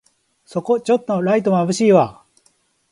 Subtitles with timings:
[0.45, 2.23] そこちょっとライトまぶしいわ